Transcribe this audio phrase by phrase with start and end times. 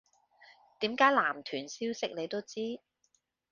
[0.79, 2.79] 點解男團消息你都知